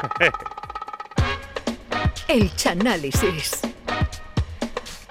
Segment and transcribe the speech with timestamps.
[2.28, 3.60] El Chanálisis.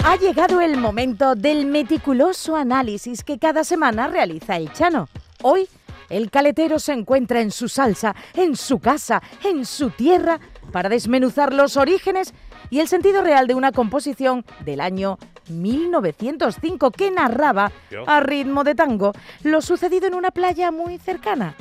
[0.03, 5.09] Ha llegado el momento del meticuloso análisis que cada semana realiza el Chano.
[5.43, 5.67] Hoy,
[6.09, 10.39] el caletero se encuentra en su salsa, en su casa, en su tierra,
[10.71, 12.33] para desmenuzar los orígenes
[12.69, 15.17] y el sentido real de una composición del año
[15.49, 17.71] 1905 que narraba
[18.07, 21.55] a ritmo de tango lo sucedido en una playa muy cercana.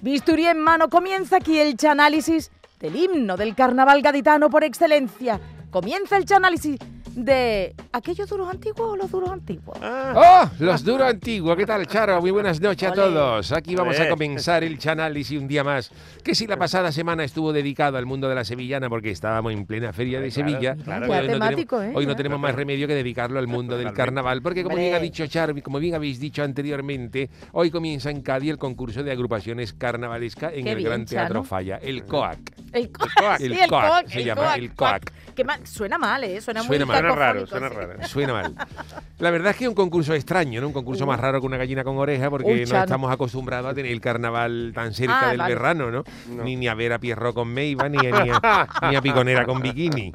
[0.00, 2.50] Bisturí en mano comienza aquí el chanálisis
[2.84, 5.40] del himno del carnaval gaditano por excelencia.
[5.70, 6.78] Comienza el chanálisis
[7.14, 9.78] de aquellos duros antiguos o los duros antiguos.
[9.82, 10.50] ¡Oh!
[10.58, 11.56] Los duros antiguos.
[11.56, 12.20] ¿Qué tal, Charo?
[12.20, 13.52] Muy buenas noches a todos.
[13.52, 15.90] Aquí vamos a comenzar el chanálisis un día más.
[16.22, 19.64] Que si la pasada semana estuvo dedicado al mundo de la sevillana porque estábamos en
[19.64, 21.06] plena feria de Claro, Sevilla, claro.
[21.06, 21.98] Ya hoy, no temático, tenemos, ¿eh?
[21.98, 24.42] hoy no tenemos más remedio que dedicarlo al mundo del carnaval.
[24.42, 28.50] Porque como bien ha dicho Charo, como bien habéis dicho anteriormente, hoy comienza en Cádiz
[28.50, 31.44] el concurso de agrupaciones carnavalescas en Qué el bien, Gran Teatro.
[31.44, 32.53] Falla, el COAC.
[32.74, 33.38] El, co- coac.
[33.38, 35.12] sí, El el coac, coac, se el llama, coac, el coac.
[35.64, 36.40] Suena mal, ¿eh?
[36.40, 36.98] Suena, Suena muy mal.
[37.00, 37.74] Suena raro, suena sí.
[37.74, 38.06] raro.
[38.06, 38.54] Suena mal.
[39.18, 40.68] La verdad es que es un concurso extraño, ¿no?
[40.68, 43.74] Un concurso más raro que una gallina con oreja porque Uy, no estamos acostumbrados a
[43.74, 45.54] tener el carnaval tan cerca Ah, del vale.
[45.54, 46.04] verano, ¿no?
[46.44, 49.44] Ni, ni a ver a Pierro con Meiva, ni, a- ni a, ni a Piconera
[49.44, 50.12] con bikini.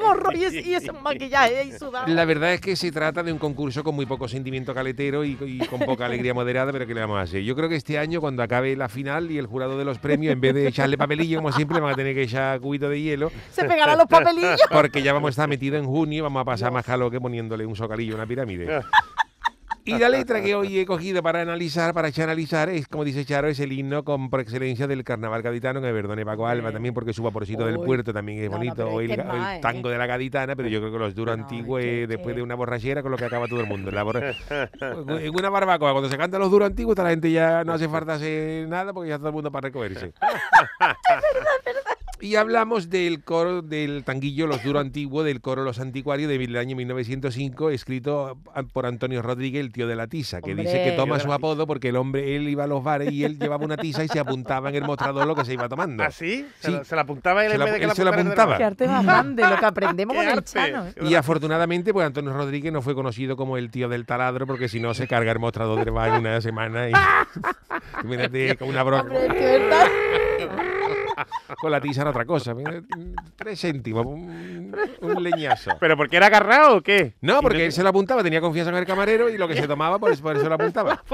[0.00, 2.06] Morro y, ese- y ese maquillaje ahí sudado.
[2.12, 5.36] La verdad es que se trata de un concurso con muy poco sentimiento caletero y,
[5.46, 7.42] y con poca alegría moderada, pero ¿qué le vamos a hacer?
[7.42, 10.32] Yo creo que este año, cuando acabe la final y el jurado de los premios,
[10.32, 13.30] en vez de echarle papelillo, como siempre, van a tener que echar cubito de hielo,
[13.50, 14.60] Se pegarán los papelillos.
[14.70, 17.64] porque ya vamos a estar metidos en junio, vamos a pasar más calor que poniéndole
[17.66, 18.82] un socalillo a una pirámide.
[19.84, 23.48] Y la letra que hoy he cogido para analizar, para analizar, es, como dice Charo,
[23.48, 26.74] es el himno con, por excelencia del carnaval gaditano, que perdone Paco Alba Sí.
[26.74, 29.18] también, porque su vaporcito del puerto también es No, no, bonito, pero o es el,
[29.20, 29.60] es ga- el ¿eh?
[29.60, 32.42] tango de la gaditana, pero yo creo que los duros No, es antiguos, después de
[32.42, 33.90] una borrachera, con lo que acaba todo el mundo.
[33.90, 34.34] La borra-
[34.80, 38.14] en una barbacoa, cuando se cantan los duros antiguos, la gente ya no hace falta
[38.14, 40.12] hacer nada, porque ya todo el mundo para recogerse.
[42.24, 46.76] Y hablamos del coro del tanguillo Los Duro Antiguo, del coro Los Anticuarios del año
[46.76, 51.18] 1905, escrito a- por Antonio Rodríguez, el tío de la tiza, que dice que toma
[51.18, 54.04] su apodo porque el hombre, él iba a los bares y él llevaba una tiza
[54.04, 56.04] y se apuntaba en el mostrador lo que se iba tomando.
[56.04, 56.46] ¿Ah, sí?
[56.60, 56.72] Se, Sí.
[56.72, 58.56] la, se la apuntaba él Se en vez de que él la se la apuntaba.
[58.56, 60.52] Qué arte más grande, lo que aprendemos con el arte.
[60.52, 60.86] chano.
[60.86, 60.94] ¿eh?
[61.02, 64.78] Y afortunadamente, pues Antonio Rodríguez no fue conocido como el tío del taladro, porque si
[64.78, 66.92] no se carga el mostrador del bar en una semana y
[68.04, 69.12] Imagínate, con una bronca.
[71.60, 72.54] Con la tiza era otra cosa.
[72.54, 72.82] mira,
[73.36, 75.72] Tres céntimos, un, un leñazo.
[75.80, 77.14] ¿Pero porque era agarrado o qué?
[77.20, 79.66] No, porque él se lo apuntaba, tenía confianza en el camarero y lo que se
[79.68, 81.02] tomaba, por eso, por eso lo apuntaba.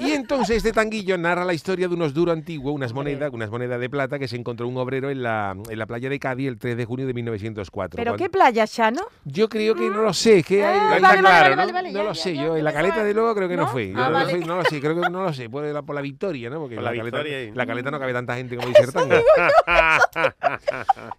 [0.00, 3.80] Y entonces este tanguillo narra la historia de unos duros antiguos, unas monedas, unas monedas
[3.80, 6.58] de plata que se encontró un obrero en la, en la playa de Cádiz el
[6.58, 7.96] 3 de junio de 1904.
[7.96, 9.02] ¿Pero Cuando- qué playa, Chano?
[9.24, 11.56] Yo creo que no lo sé, que hay- Ah, vale, vale, claro, vale, ¿no?
[11.56, 13.48] vale, vale, no ya, lo ya, sé, ya, yo en la caleta de luego creo
[13.48, 13.68] que no, ¿No?
[13.68, 13.90] fue.
[13.90, 14.30] Yo Ah, no, vale.
[14.36, 16.60] fui- no lo sé, creo que no lo sé, por la, por la victoria, ¿no?
[16.60, 19.14] Porque Por la caleta, victoria la caleta no cabe tanta gente como dice el tango.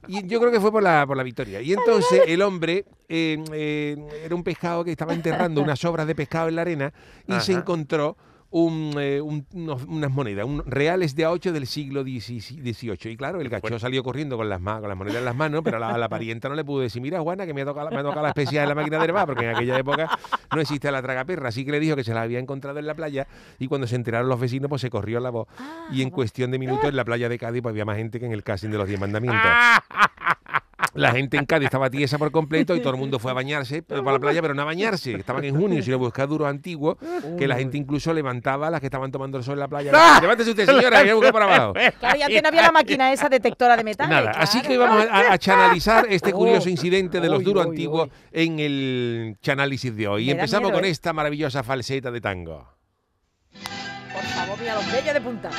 [0.08, 1.62] Y yo creo que fue por la, por la victoria.
[1.62, 6.16] Y entonces el hombre eh, eh, era un pescado que estaba enterrando unas obras de
[6.16, 6.94] pescado en la arena
[7.28, 8.18] y se encontró
[8.52, 13.12] un, eh, un- unos- unas monedas, un, reales de A8 del siglo XVIII.
[13.12, 15.62] Y claro, el gacho salió corriendo con las, ma- con las monedas en las manos,
[15.64, 17.66] pero a la, a la parienta no le pudo decir, mira Juana, que me ha
[17.66, 19.78] tocado, la- me ha tocado la especial de la máquina de herbar, porque en aquella
[19.80, 20.10] época
[20.54, 21.50] no existía la tragaperra.
[21.50, 23.96] Así que le dijo que se la había encontrado en la playa y cuando se
[23.96, 25.48] enteraron los vecinos, pues se corrió la voz.
[25.92, 28.26] Y en cuestión de minutos en la playa de Cádiz pues, había más gente que
[28.26, 29.42] en el casting de los Diez Mandamientos.
[30.94, 33.82] La gente en Cádiz estaba tiesa por completo y todo el mundo fue a bañarse
[33.82, 35.14] pero para la playa, pero no a bañarse.
[35.14, 36.98] Estaban en junio, si lo buscaba duros antiguos,
[37.38, 40.20] que la gente incluso levantaba a las que estaban tomando el sol en la playa.
[40.20, 41.74] Levántese usted, señora, que buscar para abajo.
[42.00, 44.10] Claro, y antes no había la máquina esa detectora de metales.
[44.12, 46.38] Nada, así que vamos a, a chanalizar este Oh.
[46.42, 50.28] curioso incidente de los duros antiguos en el chanálisis de hoy.
[50.28, 50.90] Y empezamos miedo, con ¿eh?
[50.90, 52.68] esta maravillosa falseta de tango.
[54.14, 55.50] Por favor, mira los bellos de punta.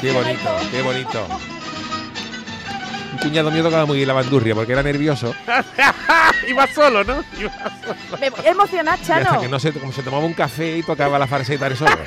[0.00, 1.26] Qué bonito, qué bonito.
[3.12, 5.34] Un cuñado mío tocaba muy bien la bandurria porque era nervioso.
[6.48, 7.22] Iba solo, ¿no?
[7.38, 7.52] Iba
[7.84, 8.18] solo.
[8.20, 9.40] Me voy a emocionar, Y hasta Chano.
[9.40, 11.96] que no se, como se tomaba un café y tocaba la falseta de solo.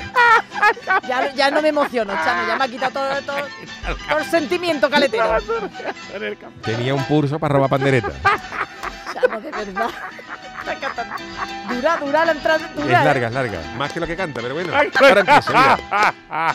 [1.06, 2.48] Ya, ya no me emociono, Chano.
[2.48, 3.46] Ya me ha quitado todo, todo,
[4.08, 5.36] todo el sentimiento caletero.
[6.62, 8.08] Tenía un pulso para robar pandereta.
[9.12, 9.90] Chano, de verdad.
[11.68, 12.66] Dura, dura la entrada.
[12.66, 13.02] Es Dura.
[13.02, 13.04] ¿eh?
[13.04, 13.58] larga, es larga.
[13.76, 14.72] Más que lo que canta, pero bueno.
[14.74, 16.14] Ahora empieza, mira.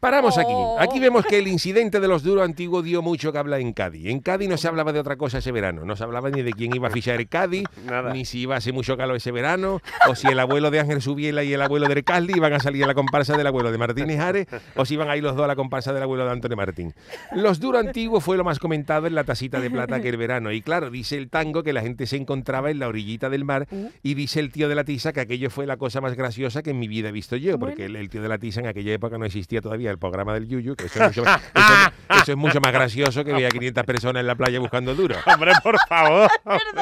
[0.00, 0.52] Paramos aquí.
[0.52, 0.76] Oh.
[0.78, 4.06] Aquí vemos que el incidente de los duros antiguos dio mucho que hablar en Cádiz.
[4.06, 5.84] En Cádiz no se hablaba de otra cosa ese verano.
[5.84, 8.12] No se hablaba ni de quién iba a fichar el Cádiz, Nada.
[8.12, 11.02] ni si iba a hacer mucho calor ese verano, o si el abuelo de Ángel
[11.02, 13.78] Subiela y el abuelo de Recaldi iban a salir a la comparsa del abuelo de
[13.78, 16.32] Martínez Ares, o si iban a ir los dos a la comparsa del abuelo de
[16.32, 16.94] Antonio Martín.
[17.32, 20.52] Los duros antiguos fue lo más comentado en la tacita de plata que el verano.
[20.52, 23.66] Y claro, dice el tango que la gente se encontraba en la orillita del mar
[24.02, 26.70] y dice el tío de la tiza que aquello fue la cosa más graciosa que
[26.70, 28.92] en mi vida he visto yo, porque el, el tío de la tiza en aquella
[28.92, 32.32] época no existía todavía el programa del Yuyu, que eso es mucho, más- eso- eso
[32.32, 35.16] es mucho más gracioso que ver a 500 personas en la playa buscando duro.
[35.26, 36.30] Hombre, por favor.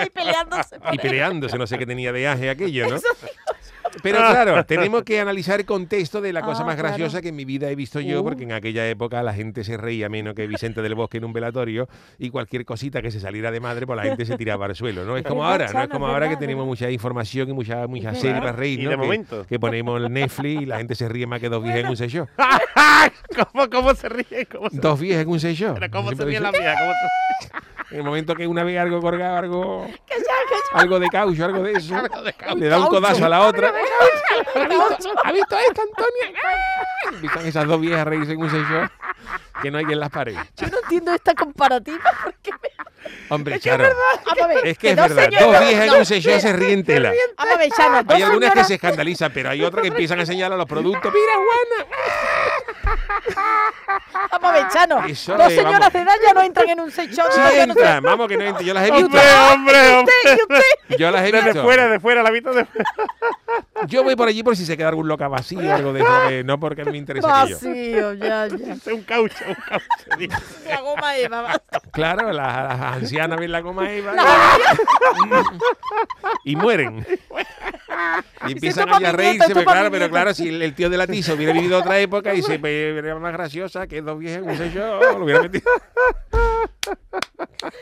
[0.07, 0.77] Y peleándose.
[0.93, 2.97] Y peleándose, no sé qué tenía de aje aquello, ¿no?
[4.05, 6.89] Pero claro, tenemos que analizar el contexto de la cosa Ah, más claro.
[6.91, 8.25] graciosa que en mi vida he visto yo, Uh.
[8.25, 11.33] porque en aquella época la gente se reía menos que Vicente del Bosque en un
[11.33, 14.77] velatorio y cualquier cosita que se saliera de madre, pues la gente se tiraba al
[14.77, 15.17] suelo, ¿no?
[15.17, 15.83] Es como ahora, ¿no?
[15.83, 16.69] Es como ahora que tenemos verdad.
[16.69, 18.41] mucha información y mucha, mucha serie verdad.
[18.47, 19.47] para reír, Y de que, momento.
[19.47, 21.97] que ponemos el Netflix y la gente se ríe más que dos viejas en un
[21.97, 22.29] sello.
[23.53, 24.47] ¿Cómo, ¿Cómo se ríe?
[24.47, 25.75] ¿Cómo se, Dos viejas en un sello.
[25.75, 26.75] pero ¿cómo se ríe la vieja?
[26.79, 30.34] ¿Cómo se- En el momento que una ve algo colgado, algo, Que ya.
[30.73, 31.95] Algo de caucho, algo de eso,
[32.57, 33.69] le da un codazo a la otra.
[33.69, 37.21] ¿Ha visto, ¿Ha visto esto, Antonia?
[37.21, 38.91] Visto esas dos viejas reírse en un sello
[39.63, 40.35] que no hay quien las pare.
[40.57, 42.69] Yo no entiendo esta comparativa porque me...
[43.29, 43.85] Hombre, Charo,
[44.65, 47.11] es que es verdad, dos viejas en no, un sello se ríen tela.
[48.09, 51.13] Hay algunas que señoras- se escandalizan, pero hay otras que empiezan a señalar los productos.
[51.13, 51.87] ¡Mira, Juana!
[54.31, 55.05] Vamos a ver, Chano.
[55.07, 55.93] Eso dos de- señoras vamos.
[55.93, 57.27] de edad ya no entran en un sechón.
[57.33, 57.61] Sí no sé.
[57.63, 58.65] entran, vamos que no entran.
[58.65, 59.07] Yo las he visto.
[59.07, 59.23] Hombre,
[59.53, 60.15] hombre, hombre.
[60.25, 60.97] ¿Y usted?
[60.99, 61.63] Yo las he visto.
[61.63, 62.91] fuera, de fuera, la vista de fuera.
[63.89, 66.29] Yo voy por allí por si se queda algún loca vacío o algo de eso,
[66.29, 67.57] que no porque me interesa aquello.
[67.57, 68.75] Vacío, ya, ya.
[68.75, 69.87] Es un caucho, un caucho.
[70.69, 71.43] La goma Eva.
[71.43, 71.81] basta.
[71.93, 74.15] Claro, las, las ancianas ven la goma Eva
[76.45, 77.07] y mueren.
[78.47, 81.35] Y empiezan a reírse, pero claro, pero claro, si el, el tío de la tiza
[81.35, 84.71] hubiera vivido otra época y se ve era más graciosa que dos viejas, no sé
[84.73, 85.65] yo, lo hubiera metido.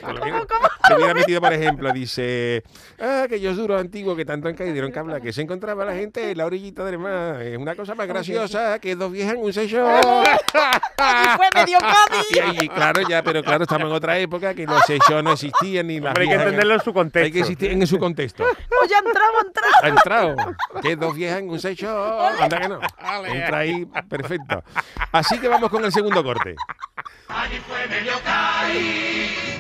[0.03, 0.47] Lo hubiera-
[0.87, 2.63] Se hubiera metido, por ejemplo, dice,
[3.01, 5.95] ah, aquellos duros antiguos que tanto han caído dieron que hablar, que se encontraba la
[5.95, 7.41] gente en la orillita del mar.
[7.43, 9.87] Es una cosa más graciosa que dos viejas en un sello.
[10.99, 12.61] Allí fue medio Y Cádiz.
[12.61, 16.01] ahí, claro, ya, pero claro, estamos en otra época que los sellos no existían ni
[16.01, 17.25] las Hombre, hay que entenderlo en su contexto.
[17.27, 18.45] Hay que existir en su contexto.
[18.83, 19.77] Pues ya entramos, entramos.
[19.83, 20.37] Ha entrado.
[20.83, 22.21] Que dos viejas en un sello.
[22.21, 22.81] Anda que no.
[23.27, 24.65] Entra ahí, perfecto.
[25.13, 26.57] Así que vamos con el segundo corte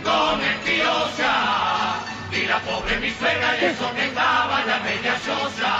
[0.02, 2.00] con el tío ya.
[2.32, 5.72] Y la pobre mi suegra y eso que estaba la media sosa,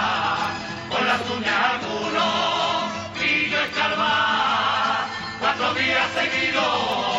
[0.89, 5.07] con las uñas al y yo escarbar
[5.39, 7.12] cuatro días seguidos.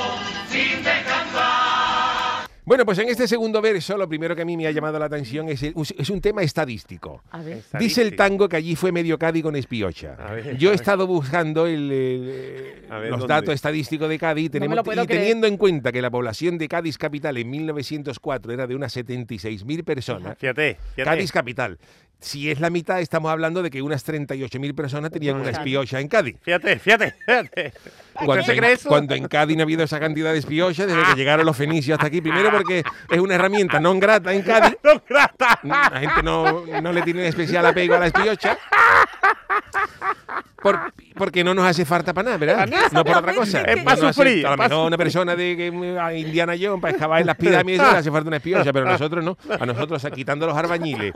[2.66, 5.04] Bueno, pues en este segundo verso, lo primero que a mí me ha llamado la
[5.04, 7.22] atención es, el- es un tema estadístico.
[7.30, 7.62] A ver.
[7.78, 10.16] Dice el tango que allí fue medio Cádiz con espiocha.
[10.18, 10.80] A ver, Yo a he ver.
[10.80, 13.34] estado buscando el, eh, A ver, los ¿dónde?
[13.34, 15.06] datos estadísticos de Cádiz tenemos, y creer.
[15.06, 19.84] teniendo en cuenta que la población de Cádiz capital en 1904 era de unas 76.000
[19.84, 20.38] personas.
[20.38, 21.04] Fíjate, fíjate.
[21.04, 21.78] Cádiz capital.
[22.24, 26.08] Si es la mitad, estamos hablando de que unas 38.000 personas tenían una espiocha en
[26.08, 26.36] Cádiz.
[26.40, 27.72] Fíjate, fíjate, fíjate.
[28.14, 28.88] Cuando se en, cree eso?
[28.88, 31.96] cuando en Cádiz no ha habido esa cantidad de espiochas desde que llegaron los fenicios
[31.96, 32.22] hasta aquí.
[32.22, 34.74] Primero porque es una herramienta non grata en Cádiz.
[34.84, 35.60] No, grata.
[35.64, 38.56] La gente no, no le tiene especial apego a la espiocha.
[40.62, 40.80] Por-
[41.14, 42.68] porque no nos hace falta para nada, ¿verdad?
[42.92, 43.62] No por otra cosa.
[43.62, 46.54] Es No pa' nos hace- sufrir, A lo mejor una persona de que, a Indiana
[46.60, 49.36] Jones para excavar en las pirámides le hace falta una espiocha, pero a nosotros no.
[49.60, 51.12] A nosotros, o sea, quitando los arbañiles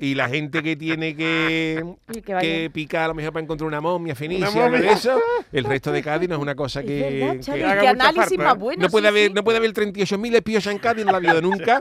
[0.00, 4.48] y la gente que tiene que, picar a lo mejor para encontrar una momia fenicia,
[4.50, 4.92] Una algo de momia.
[4.96, 5.20] eso,
[5.52, 7.00] el resto de Cádiz no es una cosa Es que...
[7.20, 8.58] verdad, que- haga análisis falta, más ¿eh?
[8.58, 8.82] bueno.
[8.82, 9.34] no puede sí, haber, sí.
[9.34, 11.80] no puede haber 38.000 espiochas en Cádiz, no la ha habido nunca.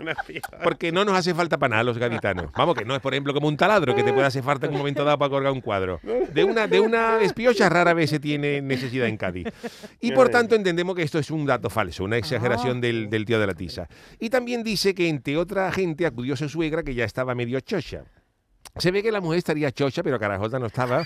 [0.63, 2.51] Porque no nos hace falta para nada los gaditanos.
[2.57, 4.73] Vamos, que no es, por ejemplo, como un taladro que te puede hacer falta en
[4.73, 5.99] un momento dado para colgar un cuadro.
[6.33, 9.47] De una, de una espiocha rara vez se tiene necesidad en Cádiz.
[10.01, 13.39] Y por tanto entendemos que esto es un dato falso, una exageración del, del tío
[13.39, 13.87] de la tiza.
[14.19, 18.03] Y también dice que entre otra gente acudió su suegra que ya estaba medio chocha.
[18.79, 21.03] Se ve que la mujer estaría chocha, pero carajota no estaba,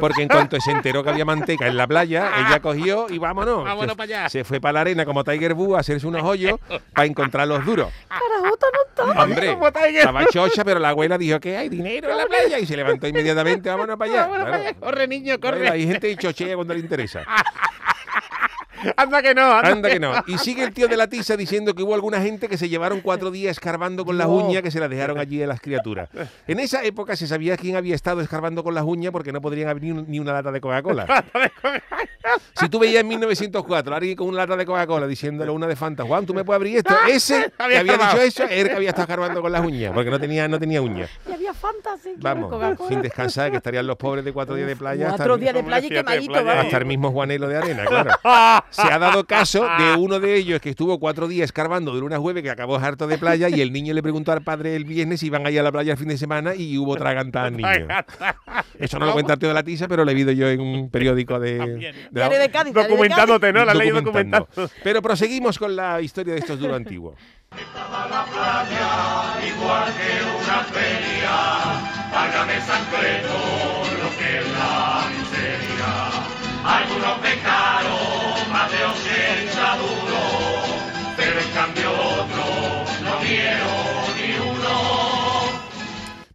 [0.00, 3.64] porque en cuanto se enteró que había manteca en la playa, ella cogió y vámonos.
[3.64, 4.28] Vámonos se, pa' allá.
[4.28, 6.58] se fue para la arena como Tiger Woods a hacerse unos hoyos
[6.94, 7.88] para encontrar los duros.
[8.08, 9.22] Carajota no está.
[9.22, 9.96] Hombre, Como Tiger.
[9.96, 13.06] estaba chocha, pero la abuela dijo que hay dinero en la playa y se levantó
[13.08, 14.20] inmediatamente, vámonos para allá.
[14.22, 14.74] Vámonos para allá.
[14.74, 15.68] Corre, niño, corre.
[15.68, 17.24] Hay gente que chochea cuando le interesa.
[18.96, 19.70] Anda que no, anda.
[19.70, 20.12] Anda que no.
[20.26, 23.00] Y sigue el tío de la tiza diciendo que hubo alguna gente que se llevaron
[23.00, 24.34] cuatro días escarbando con las No.
[24.34, 26.08] uñas que se las dejaron allí a las criaturas.
[26.46, 29.68] En esa época se sabía quién había estado escarbando con las uñas porque no podrían
[29.68, 31.24] abrir ni una lata de Coca-Cola.
[32.58, 35.66] Si tú veías en 1904 a alguien con una lata de Coca-Cola diciéndole a una
[35.66, 36.94] de Fanta, Juan, ¿tú me puedes abrir esto?
[37.08, 40.10] Ese que Había dicho eso, era el que había estado escarbando con las uñas, porque
[40.10, 41.10] no tenía, no tenía uñas.
[41.28, 42.88] Y había fantasy, quiero Vamos, Coca-Cola.
[42.88, 45.06] sin descansar, que estarían los pobres de cuatro días de playa.
[45.06, 46.54] hasta Cuatro el- días de playa y quemadito, vamos.
[46.64, 48.10] hasta el mismo Juanelo de arena, claro.
[48.70, 52.16] Se ha dado caso de uno de ellos que estuvo cuatro días escarbando de lunes
[52.18, 54.84] a jueves, que acabó harto de playa, y el niño le preguntó al padre el
[54.84, 57.46] viernes si iban a ir a la playa el fin de semana y hubo tragantada
[57.46, 57.68] al niño.
[58.78, 60.60] Eso no lo cuenta el tío de la tiza, pero lo he visto yo en
[60.60, 61.92] un periódico de...
[62.18, 63.64] Diario de Cádiz, diario de Documentándote, ¿no?
[63.64, 64.48] La ley documentando.
[64.82, 67.14] Pero proseguimos con la historia de estos duros antiguos.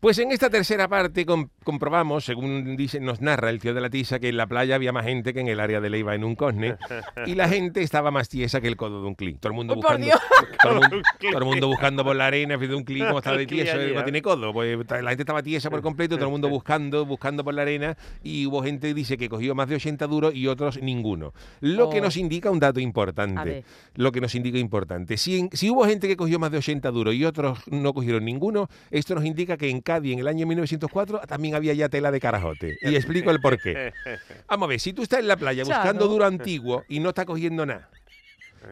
[0.03, 3.89] Pues en esta tercera parte com- comprobamos, según dice, nos narra el tío de la
[3.89, 6.25] tiza, que en la playa había más gente que en el área de Leiva en
[6.25, 6.75] un cosne
[7.25, 9.39] y la gente estaba más tiesa que el codo de un clic.
[9.39, 10.07] Todo el mundo por buscando,
[10.61, 13.31] todo el mundo, todo el mundo buscando por la arena, de un clic, como está
[13.37, 14.03] de tieso, no ¿eh?
[14.03, 14.51] tiene codo.
[14.51, 17.95] Pues la gente estaba tiesa por completo, todo el mundo buscando, buscando por la arena
[18.21, 21.31] y hubo gente que dice que cogió más de 80 duros y otros ninguno.
[21.61, 22.03] Lo que Oh.
[22.03, 23.63] nos indica un dato importante.
[23.95, 25.15] Lo que nos indica importante.
[25.15, 28.25] Si, en- si hubo gente que cogió más de 80 duros y otros no cogieron
[28.25, 32.11] ninguno, esto nos indica que en Cádiz en el año 1904 también había ya tela
[32.11, 32.77] de carajote.
[32.81, 33.93] Y explico el porqué.
[34.47, 37.25] Vamos a ver, si tú estás en la playa buscando duro antiguo y no estás
[37.25, 37.89] cogiendo nada,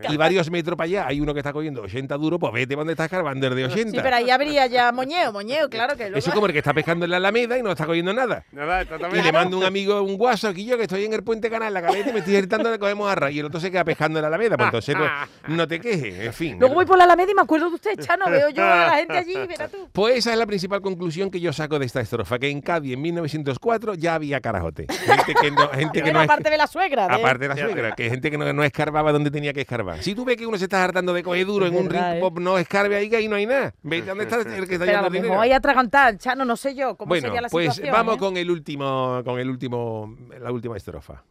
[0.10, 2.94] y varios metros para allá hay uno que está cogiendo 80 duros, pues vete donde
[2.94, 3.92] estás carbando el de 80.
[3.92, 6.18] Sí, pero ahí habría ya moñeo, moñeo, claro que luego...
[6.18, 8.44] Eso es como el que está pescando en la Alameda y no está cogiendo nada.
[8.52, 8.84] Nada,
[9.14, 11.74] Y le mando un amigo un WhatsApp aquí yo que estoy en el puente canal,
[11.74, 13.32] la cabeza y me estoy gritando le cogemos arra.
[13.32, 16.20] Y el otro se queda pescando en la Alameda, pues entonces no, no te quejes,
[16.20, 16.58] en fin.
[16.60, 18.96] Luego voy por la Alameda y me acuerdo de usted, Chano, veo yo a la
[18.96, 19.90] gente allí, verá tú.
[19.92, 22.94] Pues esa es la principal conclusión que yo saco de esta estrofa, que en Cádiz
[22.94, 24.88] en 1904 ya había carajote.
[24.90, 27.06] Gente que no, gente que no es- aparte de la suegra.
[27.06, 29.81] aparte de la suegra, que gente que no, no escarbaba donde tenía que escarbar.
[30.02, 32.12] Si tú ves que uno se está hartando de coger duro Es en un verdad,
[32.14, 33.74] ring pop, no escarbe ahí que ahí no hay nada.
[33.84, 36.76] Vete dónde está el que está Pero a lo mejor hay atragantar, Chano, no sé
[36.76, 37.94] yo cómo Bueno, sería la pues situación.
[37.94, 38.20] vamos ¿eh?
[38.20, 41.24] con el último, con el último, la última estrofa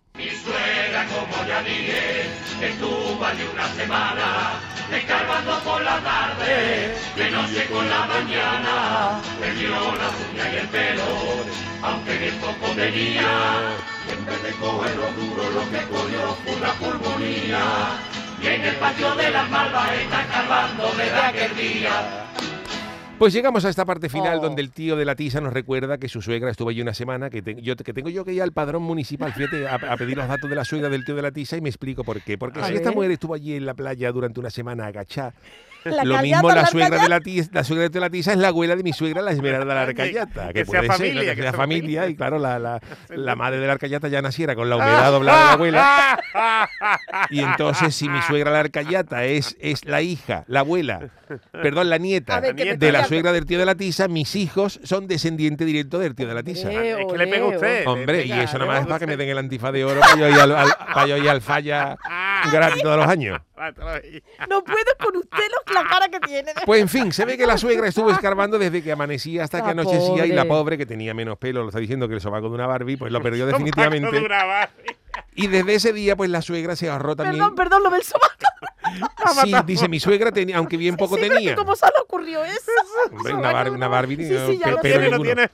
[18.42, 22.29] y en el patio de las malvas está cavando de aquel día.
[23.20, 24.40] Pues llegamos a esta parte final Oh.
[24.40, 27.28] donde el tío de la tiza nos recuerda que su suegra estuvo allí una semana,
[27.28, 30.16] que, te- yo, que tengo yo que ir al padrón municipal, fíjate, a, a pedir
[30.16, 32.38] los datos de la suegra del tío de la tiza y me explico por qué.
[32.38, 35.34] Porque A si esta mujer estuvo allí en la playa durante una semana agachada,
[35.84, 38.38] La lo mismo la la suegra de la tiza, la suegra de la tiza es
[38.38, 40.46] la abuela de mi suegra, la esmeralda de la arcayata.
[40.48, 43.36] Que, Que sea puede ser, familia, que que sea familia, y claro, la, la, la
[43.36, 46.20] madre de la arcayata ya naciera con la humedad doblada de la abuela.
[47.30, 51.10] Y entonces, si mi suegra la arcayata es, es la hija, la abuela,
[51.52, 54.08] perdón, la nieta A ver, ¿qué me de la suegra del tío de la tiza,
[54.08, 56.68] mis hijos son descendientes directos del tío de la tiza.
[56.68, 57.86] Hombre, Es que le pega usted.
[57.86, 59.84] Hombre, y Venga, eso nada más es pega para que me den el antifaz de
[59.84, 61.96] oro para yo ir al, al- para yo ir al falla
[62.52, 63.40] gratis todos los años.
[64.48, 66.52] No puedo con usted los- la cara que tiene.
[66.64, 69.66] Pues en fin, se ve que la suegra estuvo escarbando desde que amanecía hasta que
[69.66, 70.48] La anochecía y la pobre.
[70.48, 73.12] pobre, que tenía menos pelo, lo está diciendo que el sobaco de una Barbie, pues
[73.12, 74.18] lo perdió definitivamente.
[74.18, 74.70] Duraba.
[75.34, 77.38] Y desde ese día, pues la suegra se ahorró también.
[77.38, 78.28] Perdón, perdón, lo del sobaco.
[79.42, 81.54] Sí, dice mi suegra tenía, aunque bien poco Sí, tenía.
[81.54, 82.70] ¿Cómo se le ocurrió eso?
[83.12, 84.76] Hombre, una Barbie, una Barbie Sí, no, sí, ya lo.
[84.78, 85.22] Tiene, ninguno.
[85.22, 85.50] tiene.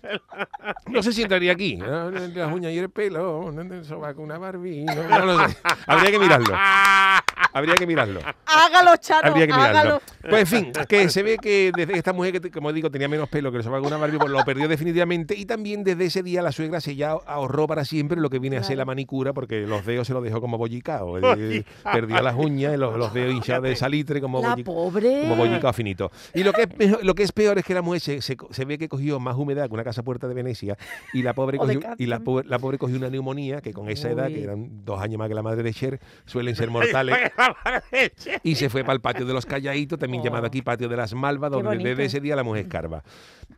[0.87, 1.77] No sé si entraría aquí.
[1.77, 2.11] ¿no?
[2.11, 4.13] Las uñas y el pelo, ¿no?
[4.17, 4.85] una Barbie.
[4.85, 5.57] No, no lo sé.
[5.87, 6.55] Habría que mirarlo.
[7.57, 8.21] Habría que mirarlo.
[8.45, 9.79] Hágalo, Chano, Habría que mirarlo.
[9.79, 10.03] hágalo.
[10.29, 13.31] Pues en fin, que se ve que desde esta mujer que, como digo, tenía menos
[13.31, 15.35] pelo que de una Barbie, pues lo perdió definitivamente.
[15.35, 18.59] Y también desde ese día la suegra se ya ahorró para siempre lo que viene
[18.59, 21.19] a ser la manicura, porque los dedos se los dejó como bollicao.
[21.19, 21.65] Eh.
[21.83, 25.23] Perdió las uñas, los, los dedos hinchados de salitre como La pobre.
[25.23, 26.11] como bollicao finito.
[26.35, 28.37] Y lo que, es peor, lo que es peor es que la mujer se, se,
[28.51, 30.77] se ve que cogió más humedad que una casa puerta de Venecia
[31.15, 34.11] y la pobre cogió, y la, pobre, la pobre cogió una neumonía que con esa
[34.11, 37.17] edad, que eran dos años más que la madre de Cher, suelen ser mortales.
[38.43, 40.25] Y se fue para el patio de los calladitos, también Oh.
[40.25, 43.03] llamado aquí patio de las malvas, donde desde ese día la mujer escarba.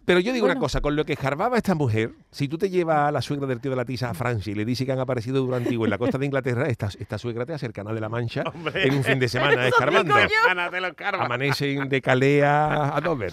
[0.04, 0.60] Pero yo digo una Bueno.
[0.64, 3.60] cosa, con lo que escarbaba esta mujer, si tú te llevas a la suegra del
[3.60, 5.98] tío de la tiza a Francia y le dices que han aparecido durante en la
[5.98, 8.86] costa de Inglaterra, esta, esta suegra te hace el canal de la Mancha Hombre.
[8.86, 10.14] en un fin de semana escarbando.
[10.80, 11.24] lo carva.
[11.24, 13.32] Amanecen de Calea a Dover.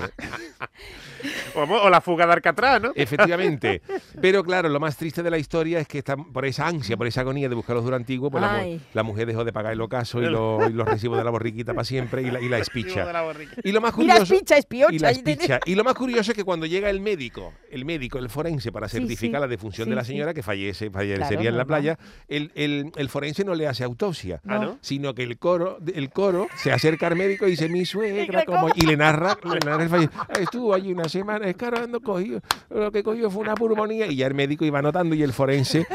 [1.55, 2.91] O, o la fuga de Alcatraz, ¿no?
[2.95, 3.81] Efectivamente.
[4.21, 7.07] Pero claro, lo más triste de la historia es que está por esa ansia, por
[7.07, 9.81] esa agonía de buscar los duros antiguos, pues la, la mujer dejó de pagar el
[9.81, 12.49] ocaso y, El lo- los, los recibos de la borriquita para siempre y la, y
[12.49, 13.05] la espicha.
[13.11, 13.25] la.
[13.63, 14.21] Y lo más curioso...
[14.33, 14.93] espicha, espiocha.
[14.95, 15.59] y la espicha.
[15.65, 18.87] Y lo más curioso es que cuando llega el médico, el médico, el forense, para
[18.87, 19.41] certificar sí.
[19.41, 20.11] la defunción Sí, de la sí.
[20.13, 23.83] señora que fallece, fallecería Claro, en la playa, el, el- el forense no le hace
[23.83, 24.77] autopsia, Ah, ¿no?
[24.81, 28.45] sino que el coro, el coro se acerca al médico y dice, mi suegra, ¿Y
[28.45, 30.09] como, y le narra, le narra el falle-
[30.39, 34.33] Estuvo allí una semana escarando, cogió, lo que cogió fue una pulmonía, y ya el
[34.33, 35.85] médico iba anotando y el forense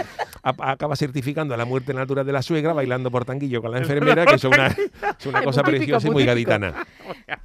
[0.43, 4.37] acaba certificando la muerte natural de la suegra bailando por tanguillo con la enfermera, que
[4.37, 6.87] es una, es una cosa preciosa y muy gaditana.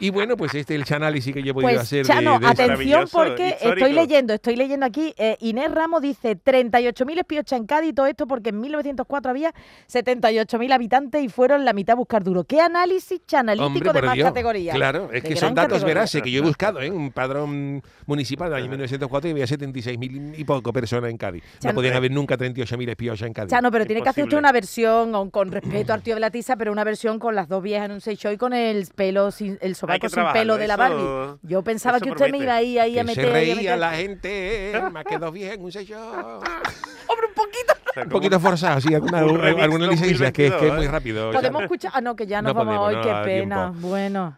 [0.00, 2.46] Y bueno, pues este es el análisis que yo he podido Pues hacer Chano, de,
[2.46, 3.74] de atención porque histórico.
[3.76, 8.26] estoy leyendo, estoy leyendo aquí, eh, Inés Ramos dice 38.000 espiochas en Cádiz, todo esto
[8.26, 9.52] porque en 1904 había
[9.90, 12.44] 78.000 habitantes y fueron la mitad a buscar duro.
[12.44, 14.28] ¿Qué análisis chanalítico Hombre, de más Dios.
[14.28, 14.72] categoría?
[14.74, 15.94] Claro, es De que son datos categoría.
[15.94, 16.90] veraces que yo he buscado, ¿eh?
[16.90, 21.42] Un padrón municipal del año 1904 y había 76.000 y poco personas en Cádiz.
[21.64, 23.50] No podían haber nunca 38.000 espiochas en Cádiz.
[23.50, 26.56] Chano, pero tiene que hacer usted una versión con respeto al tío de la tiza,
[26.56, 29.30] pero una versión con las dos viejas en un seis show y con el pelo
[29.32, 31.38] sin, el sobaco que sin pelo de la eso- Barbie.
[31.42, 33.24] Yo pensaba que usted me iba ahí, ahí a Que meter.
[33.24, 35.98] se a reía meter- la gente, me quedó bien, un sello.
[37.08, 37.72] Hombre, un poquito.
[37.90, 40.76] O sea, Un poquito forzado, sí, alguna, Un remix algunas licencias que, que es 2022,
[40.76, 40.90] muy ¿eh?
[40.90, 41.30] rápido.
[41.32, 41.90] Podemos escuchar.
[41.94, 43.70] Ah, no, que ya No vamos podemos, hoy, no qué pena.
[43.72, 43.88] tiempo.
[43.88, 44.36] Bueno.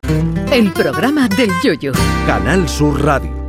[0.50, 1.92] El programa del yoyo.
[2.26, 3.43] Canal Sur Radio.